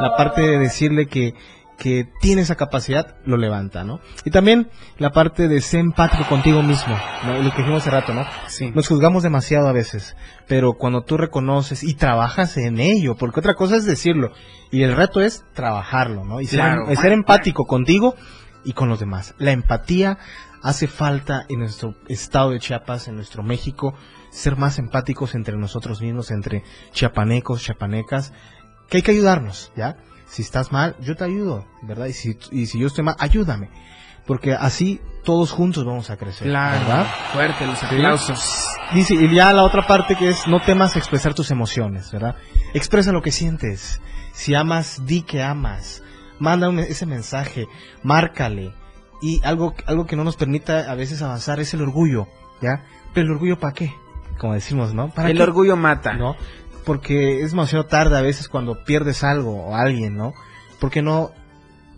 [0.00, 1.34] la parte de decirle que,
[1.78, 4.00] que tiene esa capacidad, lo levanta, ¿no?
[4.24, 7.40] Y también la parte de ser empático contigo mismo, ¿no?
[7.40, 8.26] Lo que dijimos hace rato, ¿no?
[8.48, 8.72] Sí.
[8.74, 10.16] Nos juzgamos demasiado a veces,
[10.48, 14.32] pero cuando tú reconoces y trabajas en ello, porque otra cosa es decirlo,
[14.72, 16.40] y el reto es trabajarlo, ¿no?
[16.40, 16.94] Y ser, Claro.
[16.96, 18.16] ser empático contigo
[18.64, 19.34] y con los demás.
[19.38, 20.18] La empatía
[20.62, 23.94] hace falta en nuestro estado de Chiapas, en nuestro México,
[24.30, 28.32] ser más empáticos entre nosotros mismos, entre chiapanecos, chiapanecas,
[28.88, 29.96] que hay que ayudarnos, ¿ya?
[30.28, 32.06] Si estás mal, yo te ayudo, ¿verdad?
[32.06, 33.70] Y si, y si yo estoy mal, ayúdame.
[34.26, 36.78] Porque así todos juntos vamos a crecer, Claro.
[36.80, 37.06] ¿verdad?
[37.32, 37.86] Fuerte los Sí.
[37.86, 38.66] aplausos.
[38.92, 42.36] Dice, y ya la otra parte que es, no temas expresar tus emociones, ¿verdad?
[42.74, 44.02] Expresa lo que sientes.
[44.32, 46.02] Si amas, di que amas.
[46.38, 47.66] Manda un- ese mensaje,
[48.02, 48.72] márcale.
[49.22, 52.28] Y algo, algo que no nos permita a veces avanzar es el orgullo,
[52.60, 52.84] ¿ya?
[53.14, 53.92] Pero el orgullo para qué?
[54.38, 55.08] Como decimos, ¿no?
[55.08, 55.42] ¿Para El qué?
[55.42, 56.12] orgullo mata.
[56.12, 56.36] ¿no?
[56.88, 60.32] Porque es demasiado tarde a veces cuando pierdes algo o alguien, ¿no?
[60.80, 61.30] ¿Por qué no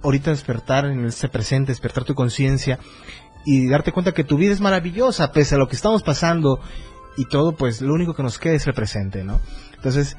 [0.03, 2.79] ahorita despertar en este presente, despertar tu conciencia
[3.45, 6.59] y darte cuenta que tu vida es maravillosa, pese a lo que estamos pasando
[7.17, 9.41] y todo, pues lo único que nos queda es el presente, ¿no?
[9.77, 10.17] Entonces,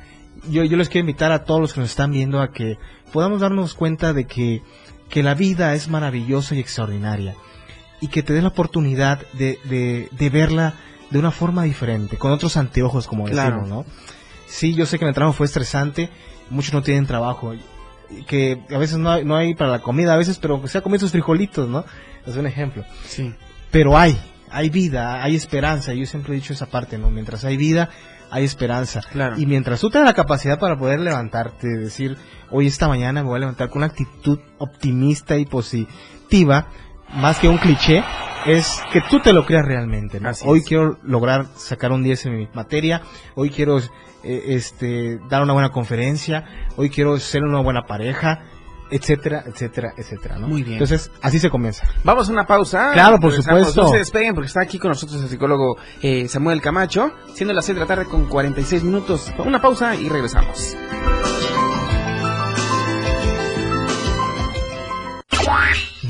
[0.49, 2.77] yo, yo les quiero invitar a todos los que nos están viendo a que
[3.11, 4.61] podamos darnos cuenta de que,
[5.09, 7.35] que la vida es maravillosa y extraordinaria
[7.99, 10.75] y que te des la oportunidad de, de, de verla
[11.09, 13.57] de una forma diferente, con otros anteojos, como Claro.
[13.61, 13.85] decimos, ¿no?
[14.51, 16.09] Sí, yo sé que el trabajo fue estresante,
[16.49, 17.53] muchos no tienen trabajo,
[18.27, 20.81] que a veces no hay, no hay para la comida, a veces, pero aunque sea
[20.81, 21.85] comer sus frijolitos, ¿no?
[22.25, 22.83] Es un ejemplo.
[23.05, 23.33] Sí.
[23.71, 24.17] Pero hay,
[24.49, 27.09] hay vida, hay esperanza, yo siempre he dicho esa parte, ¿no?
[27.09, 27.89] Mientras hay vida,
[28.29, 28.99] hay esperanza.
[29.09, 29.39] Claro.
[29.39, 32.17] Y mientras tú tengas la capacidad para poder levantarte, decir,
[32.49, 36.67] hoy esta mañana me voy a levantar con una actitud optimista y positiva,
[37.13, 38.03] más que un cliché,
[38.45, 40.19] es que tú te lo creas realmente.
[40.19, 40.29] ¿no?
[40.45, 40.65] Hoy es.
[40.65, 43.01] quiero lograr sacar un 10 en mi materia,
[43.35, 43.79] hoy quiero
[44.23, 48.43] eh, este, dar una buena conferencia, hoy quiero ser una buena pareja,
[48.91, 50.37] etcétera, etcétera, etcétera.
[50.37, 50.47] ¿no?
[50.47, 50.73] Muy bien.
[50.73, 51.87] Entonces, así se comienza.
[52.03, 52.91] Vamos a una pausa.
[52.93, 53.59] Claro, por Regresamos.
[53.59, 53.83] supuesto.
[53.83, 57.65] No se despeguen porque está aquí con nosotros el psicólogo eh, Samuel Camacho, siendo las
[57.65, 59.31] 6 de la tarde con 46 minutos.
[59.39, 60.75] Una pausa y regresamos.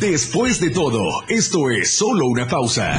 [0.02, 2.98] Después de todo, esto es solo una pausa.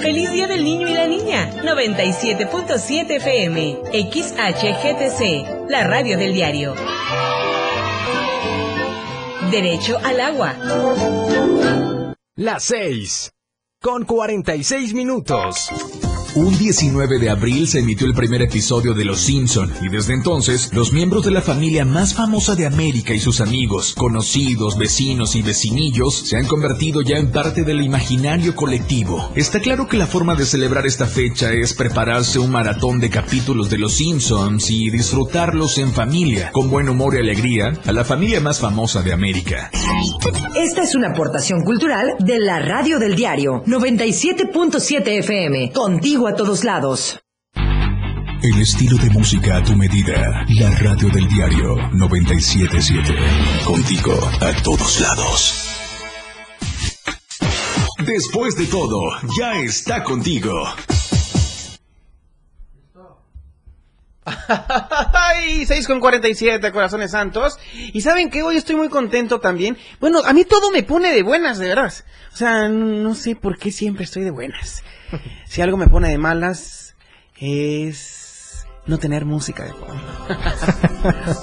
[0.00, 1.52] Feliz Día del Niño y la Niña.
[1.62, 3.82] 97.7 FM.
[3.92, 5.68] XHGTC.
[5.68, 6.74] La radio del diario.
[9.50, 10.54] Derecho al agua.
[12.36, 13.32] Las 6.
[13.82, 16.05] Con 46 minutos.
[16.36, 20.68] Un 19 de abril se emitió el primer episodio de Los Simpson y desde entonces
[20.74, 25.40] los miembros de la familia más famosa de América y sus amigos, conocidos, vecinos y
[25.40, 29.32] vecinillos se han convertido ya en parte del imaginario colectivo.
[29.34, 33.70] Está claro que la forma de celebrar esta fecha es prepararse un maratón de capítulos
[33.70, 38.42] de Los Simpsons y disfrutarlos en familia, con buen humor y alegría, a la familia
[38.42, 39.70] más famosa de América.
[40.54, 45.72] Esta es una aportación cultural de la Radio del Diario 97.7 FM.
[45.72, 47.20] Contigo a todos lados.
[47.54, 50.44] El estilo de música a tu medida.
[50.60, 53.14] La radio del diario 977.
[53.64, 55.66] Contigo a todos lados.
[58.06, 60.52] Después de todo, ya está contigo.
[65.12, 67.58] Ay, 6 con 47, corazones santos.
[67.92, 69.76] Y saben que hoy estoy muy contento también.
[70.00, 71.92] Bueno, a mí todo me pone de buenas, de verdad.
[72.32, 74.82] O sea, no sé por qué siempre estoy de buenas.
[75.46, 76.96] Si algo me pone de malas
[77.38, 80.02] es no tener música de fondo.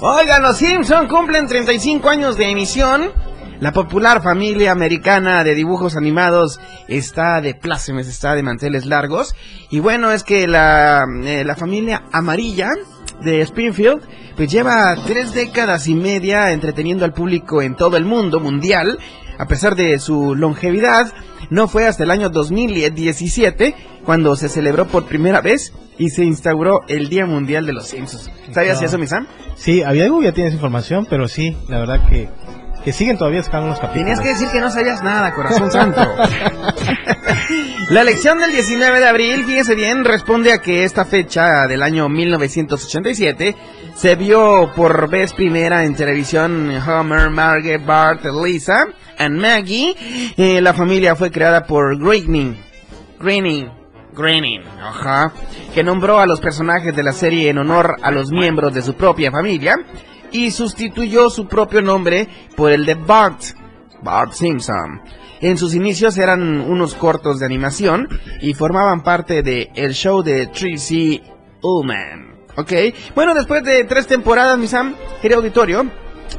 [0.02, 3.12] Oigan, los Simpson cumplen 35 años de emisión.
[3.60, 9.34] La popular familia americana de dibujos animados está de plácemes, está de manteles largos.
[9.70, 12.70] Y bueno, es que la, eh, la familia amarilla
[13.22, 14.02] de Springfield
[14.36, 18.98] pues lleva tres décadas y media entreteniendo al público en todo el mundo mundial.
[19.38, 21.12] A pesar de su longevidad,
[21.50, 23.74] no fue hasta el año 2017
[24.04, 28.30] cuando se celebró por primera vez y se instauró el Día Mundial de los Simpsons.
[28.52, 28.86] ¿Sabías Claro.
[28.86, 29.26] eso, mi Sam?
[29.56, 32.28] Sí, había algo, ya tienes información, pero sí, la verdad que
[32.84, 34.18] que siguen todavía sacando los capítulos.
[34.18, 36.00] Tenías que decir que no sabías nada, corazón santo.
[37.90, 42.08] La elección del 19 de abril, fíjese bien, responde a que esta fecha del año
[42.08, 43.54] 1987
[43.94, 48.86] se vio por vez primera en televisión Homer, Margaret, Bart, Lisa
[49.18, 49.94] and Maggie.
[50.36, 52.56] Eh, la familia fue creada por Groening.
[53.18, 53.70] Groening.
[54.14, 55.32] Groening, ajá,
[55.74, 58.94] que nombró a los personajes de la serie en honor a los miembros de su
[58.94, 59.76] propia familia
[60.34, 63.40] y sustituyó su propio nombre por el de Bart,
[64.02, 65.00] Bart Simpson.
[65.40, 68.08] En sus inicios eran unos cortos de animación
[68.42, 71.22] y formaban parte de el show de Tracy
[71.62, 72.34] Ullman.
[72.56, 72.72] ¿Ok?
[73.14, 75.86] Bueno, después de tres temporadas, mi Sam, querido auditorio,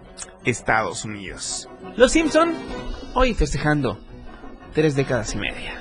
[0.45, 1.69] Estados Unidos.
[1.97, 2.55] Los Simpson,
[3.15, 3.99] hoy festejando
[4.73, 5.75] tres décadas y media.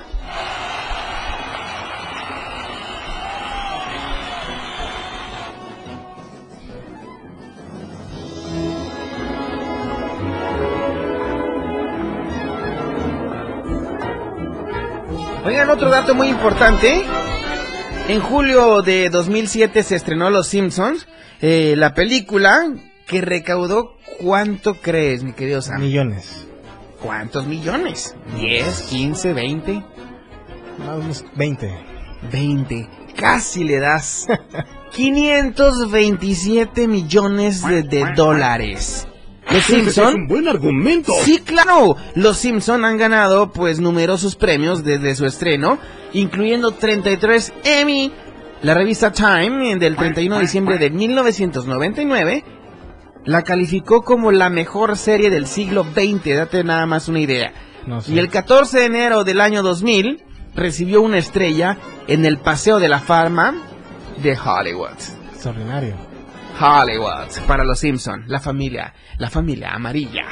[15.46, 17.04] Oigan, otro dato muy importante.
[18.08, 21.06] En julio de 2007 se estrenó Los Simpsons,
[21.40, 22.74] eh, la película
[23.06, 25.82] que recaudó, ¿cuánto crees, mi querido Sam?
[25.82, 26.48] Millones.
[27.00, 28.16] ¿Cuántos millones?
[28.36, 29.84] ¿10, 15, 20?
[30.84, 31.72] Unos 20.
[32.32, 32.88] 20.
[33.14, 34.26] Casi le das
[34.94, 39.06] 527 millones de, de dólares.
[39.56, 40.08] Los Simpson.
[40.08, 41.12] Es un buen argumento.
[41.22, 41.96] Sí, claro.
[42.14, 45.78] Los Simpson han ganado pues numerosos premios desde su estreno,
[46.12, 48.12] incluyendo 33 Emmy.
[48.62, 52.44] La revista Time del 31 de diciembre de 1999
[53.24, 57.52] la calificó como la mejor serie del siglo XX, date nada más una idea.
[57.86, 58.12] No sé.
[58.12, 60.22] Y el 14 de enero del año 2000
[60.54, 61.76] recibió una estrella
[62.06, 63.54] en el Paseo de la Fama
[64.22, 64.96] de Hollywood.
[65.32, 66.15] Extraordinario.
[66.58, 70.24] Hollywood para los Simpson, la familia, la familia amarilla.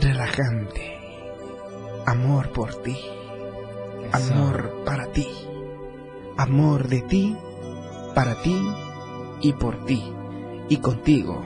[0.00, 0.81] relajante.
[2.12, 2.94] Amor por ti.
[4.12, 5.26] Amor para ti.
[6.36, 7.34] Amor de ti,
[8.14, 8.54] para ti
[9.40, 10.12] y por ti.
[10.68, 11.42] Y contigo.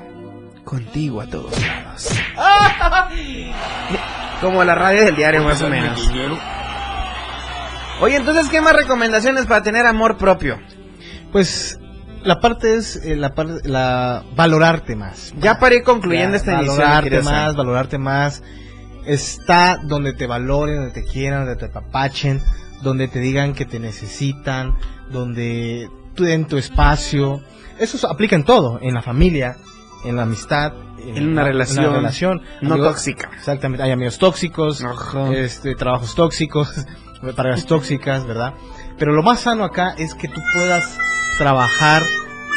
[0.64, 2.10] Contigo a todos lados.
[4.40, 6.10] Como la radio del diario más o menos.
[8.00, 10.58] Oye, entonces, ¿qué más recomendaciones para tener amor propio?
[11.30, 11.78] Pues
[12.24, 15.32] la parte es eh, la parte la valorarte más.
[15.38, 16.54] Ya para ir concluyendo Ya, esta.
[16.56, 18.42] Valorarte querido más, valorarte más.
[19.06, 22.42] Está donde te valoren, donde te quieran, donde te apapachen,
[22.82, 24.74] donde te digan que te necesitan,
[25.10, 27.40] donde tú den tu espacio.
[27.78, 29.56] Eso aplica en todo, en la familia,
[30.04, 33.30] en la amistad, En una relación relación no Amigos- tóxica.
[33.36, 34.84] Exactamente, hay amigos tóxicos,
[35.32, 36.68] este trabajos tóxicos,
[37.36, 38.54] parejas tóxicas, ¿verdad?
[38.98, 40.98] Pero lo más sano acá es que tú puedas
[41.38, 42.02] trabajar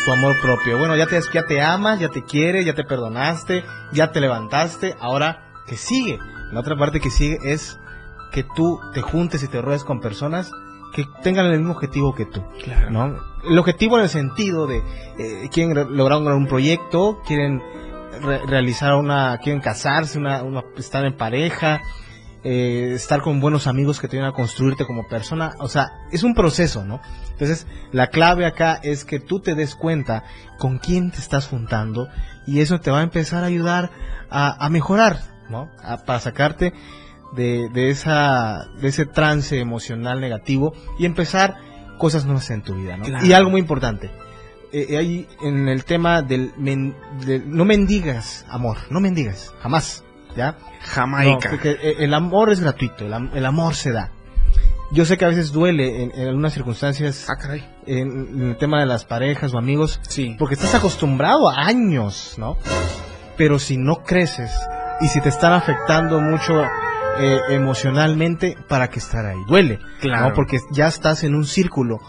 [0.06, 0.80] tu amor propio.
[0.80, 4.95] Bueno, ya te, ya te amas, ya te quieres, ya te perdonaste, ya te levantaste,
[5.00, 6.18] ahora que sigue.
[6.52, 7.78] La otra parte que sigue es
[8.32, 10.52] que tú te juntes y te rodees con personas
[10.93, 12.43] que tengan el mismo objetivo que tú.
[12.64, 12.89] Claro.
[12.89, 13.16] ¿no?
[13.50, 14.78] El objetivo en el sentido de
[15.18, 17.62] eh, quieren re- lograr un, un proyecto, quieren
[18.22, 21.82] re- realizar una, quieren casarse, una, una- estar en pareja,
[22.43, 25.54] eh, estar con buenos amigos que te ayudan a construirte como persona.
[25.60, 27.02] O sea, es un proceso, ¿no?
[27.32, 30.24] Entonces, la clave acá es que tú te des cuenta
[30.58, 32.08] con quién te estás juntando
[32.47, 33.91] y eso te va a empezar a ayudar
[34.32, 35.20] a, a mejorar,
[35.50, 35.70] ¿no?
[35.84, 36.74] A- para sacarte
[37.34, 41.58] de, de esa, de ese trance emocional negativo y empezar
[41.97, 43.06] cosas nuevas en tu vida, ¿no?
[43.06, 43.26] Claro.
[43.26, 44.10] Y algo muy importante.
[44.72, 46.95] eh, ahí en el tema del, men-
[47.26, 50.04] del- no mendigas amor, no mendigas, jamás,
[50.38, 50.58] ¿ya?
[50.82, 51.50] Jamaica.
[51.50, 54.12] No, porque eh, el amor es gratuito, el, am- el amor se da.
[54.91, 57.26] Yo sé que a veces duele en, en algunas circunstancias
[57.86, 60.00] en, en el tema de las parejas o amigos,
[60.38, 62.58] porque estás acostumbrado a años, ¿no?
[63.38, 64.52] Pero si no creces
[65.02, 66.64] y si te están afectando mucho
[67.18, 69.38] eh, emocionalmente, ¿para que estar ahí?
[69.47, 70.30] Duele, Claro.
[70.30, 70.34] ¿no?
[70.34, 72.00] Porque ya estás en un círculo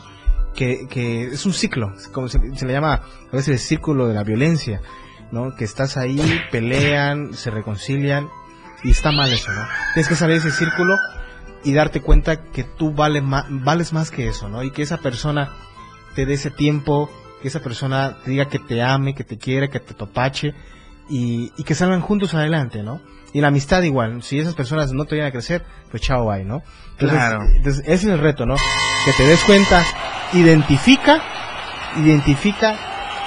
[0.54, 4.14] que, que es un ciclo, como se, se le llama a veces el círculo de
[4.14, 4.80] la violencia,
[5.30, 5.54] ¿no?
[5.54, 6.20] Que estás ahí,
[6.50, 8.28] pelean, se reconcilian
[8.82, 9.62] y está mal eso, ¿no?
[9.94, 10.96] Tienes que salir de ese círculo
[11.62, 14.62] y darte cuenta que tú vale ma- vales más que eso, ¿no?
[14.64, 15.50] Y que esa persona
[16.16, 17.08] te dé ese tiempo,
[17.42, 20.54] que esa persona te diga que te ame, que te quiere, que te topache
[21.10, 23.00] y, y que salgan juntos adelante, ¿no?
[23.32, 26.44] Y la amistad igual, si esas personas no te vienen a crecer, pues chao, bye,
[26.44, 26.62] ¿no?
[26.92, 27.42] Entonces, Claro.
[27.54, 28.56] entonces ese es el reto, ¿no?
[29.04, 29.84] Que te des cuenta,
[30.32, 31.22] identifica,
[31.96, 32.74] identifica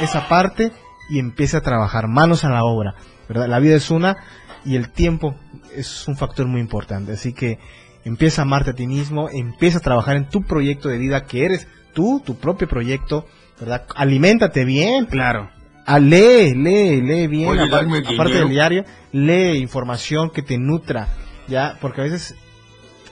[0.01, 0.71] esa parte
[1.09, 2.95] y empieza a trabajar manos a la obra,
[3.29, 3.47] ¿verdad?
[3.47, 4.17] La vida es una
[4.65, 5.35] y el tiempo
[5.75, 7.59] es un factor muy importante, así que
[8.05, 11.45] empieza a amarte a ti mismo, empieza a trabajar en tu proyecto de vida que
[11.45, 13.25] eres tú, tu propio proyecto,
[13.59, 13.85] ¿verdad?
[13.95, 15.05] Aliméntate bien.
[15.05, 15.49] Claro.
[15.85, 21.07] Ah, lee, lee, lee bien, Oye, aparte, del diario, lee información que te nutra,
[21.47, 22.35] ya, porque a veces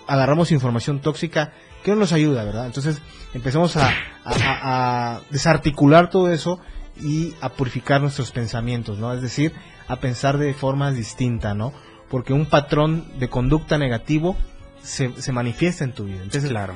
[0.07, 1.51] agarramos información tóxica
[1.83, 2.65] que no nos ayuda, ¿verdad?
[2.67, 3.01] Entonces
[3.33, 3.87] empezamos a,
[4.23, 6.59] a- a- a desarticular todo eso
[7.01, 9.13] y a purificar nuestros pensamientos, ¿no?
[9.13, 9.53] Es decir,
[9.87, 11.73] a pensar de forma distinta, ¿no?
[12.09, 14.37] Porque un patrón de conducta negativo
[14.81, 16.21] se, se manifiesta en tu vida.
[16.23, 16.75] Entonces, Claro.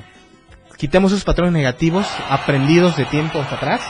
[0.76, 3.80] quitemos esos patrones negativos aprendidos de tiempo hasta atrás,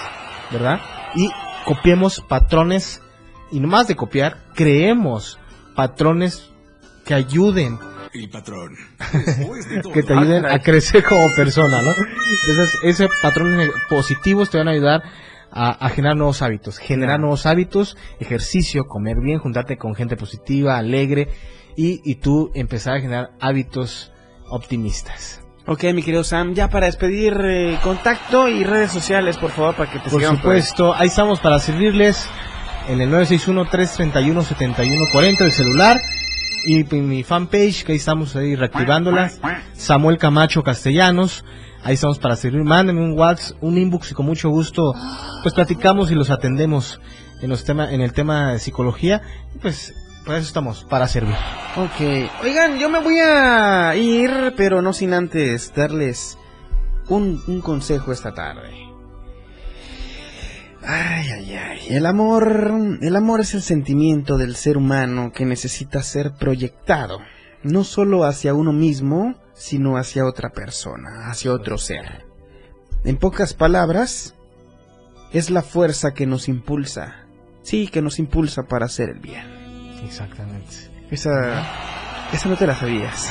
[0.53, 0.81] ¿verdad?
[1.15, 1.31] Y
[1.67, 3.03] copiemos patrones,
[3.51, 5.39] y no más de copiar, creemos
[5.75, 6.51] patrones
[7.05, 7.79] que ayuden,
[8.15, 8.75] El patrón.
[9.85, 11.91] De que te ayuden a crecer como persona, ¿no?
[12.49, 15.03] Entonces, esos patrones positivos te van a ayudar
[15.51, 20.79] a, a generar nuevos hábitos, generar nuevos hábitos, ejercicio, comer bien, juntarte con gente positiva,
[20.79, 21.29] alegre,
[21.77, 24.13] y, y tú empezar a generar hábitos
[24.49, 25.46] optimistas.
[25.69, 29.91] Ok, mi querido Sam, ya para despedir, eh, contacto y redes sociales, por favor, para
[29.91, 32.25] que te Por sigan supuesto, ahí estamos para servirles
[32.89, 36.01] en el 961-331-7140 del celular
[36.69, 39.33] y mi fanpage que ahí estamos ahí reactivándola,
[39.73, 41.45] Samuel Camacho Castellanos,
[41.83, 44.95] ahí estamos para servir, mándenme un WhatsApp, un inbox y con mucho gusto
[45.43, 47.01] pues platicamos y los atendemos
[47.43, 49.21] en los tema, en el tema de psicología,
[49.61, 49.93] pues
[50.27, 51.37] para eso estamos, para servir.
[51.77, 56.37] Ok, oigan, yo me voy a ir, pero no sin antes darles
[57.09, 58.71] un, un consejo esta tarde.
[60.83, 61.81] Ay, ay, ay.
[61.91, 67.21] El amor, el amor es el sentimiento del ser humano que necesita ser proyectado,
[67.63, 72.27] no solo hacia uno mismo, sino hacia otra persona, hacia otro ser.
[73.05, 74.35] En pocas palabras,
[75.33, 77.27] es la fuerza que nos impulsa,
[77.63, 79.66] sí, que nos impulsa para hacer el bien.
[80.07, 80.75] Exactamente.
[81.11, 81.31] Esa,
[82.33, 83.31] esa no te la sabías.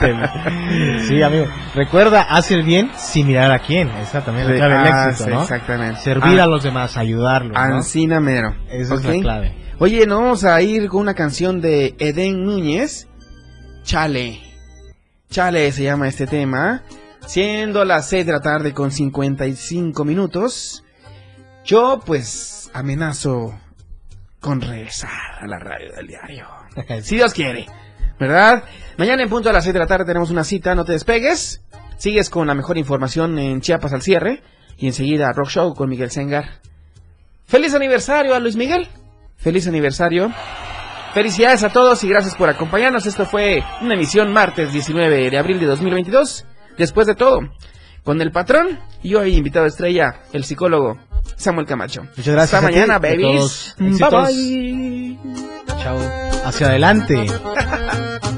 [1.08, 1.46] sí, amigo.
[1.74, 3.88] Recuerda, haz el bien sin mirar a quién.
[3.90, 5.42] Esa también es la clave del Ah, éxito, ¿no?
[5.42, 6.00] Exactamente.
[6.00, 7.58] Servir Ah, a los demás, ayudarlos, ¿no?
[7.58, 8.54] Ancina mero.
[8.70, 9.56] Esa es la clave.
[9.78, 13.08] Oye, nos vamos a ir con una canción de Eden Núñez.
[13.82, 14.40] Chale.
[15.30, 16.82] Chale se llama este tema.
[17.26, 20.82] Siendo las 6 de la tarde con 55 minutos.
[21.64, 23.58] Yo pues amenazo
[24.46, 26.46] con regresar a la radio del diario.
[27.02, 27.66] si Dios quiere.
[28.16, 28.62] ¿Verdad?
[28.96, 31.62] Mañana en punto a las 6 de la tarde tenemos una cita, no te despegues.
[31.96, 34.44] Sigues con la mejor información en Chiapas al cierre.
[34.78, 36.60] Y enseguida Rock Show con Miguel Sengar.
[37.44, 38.86] Feliz aniversario a Luis Miguel.
[39.36, 40.32] Feliz aniversario.
[41.12, 43.04] Felicidades a todos y gracias por acompañarnos.
[43.04, 46.46] Esto fue una emisión martes 19 de abril de 2022.
[46.78, 47.40] Después de todo,
[48.06, 50.96] con el patrón y hoy invitado estrella, el psicólogo
[51.34, 52.02] Samuel Camacho.
[52.16, 53.74] Muchas gracias Hasta ti mañana, a babies.
[53.78, 55.18] Bye bye.
[55.82, 55.98] Chao.
[56.44, 57.26] Hacia adelante.